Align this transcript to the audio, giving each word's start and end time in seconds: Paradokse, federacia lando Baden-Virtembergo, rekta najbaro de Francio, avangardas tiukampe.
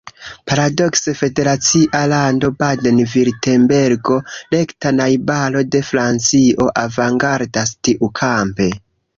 Paradokse, 0.51 1.11
federacia 1.17 1.99
lando 2.13 2.49
Baden-Virtembergo, 2.63 4.17
rekta 4.57 4.95
najbaro 4.97 5.65
de 5.77 5.83
Francio, 5.93 6.71
avangardas 6.87 7.77
tiukampe. 7.87 8.69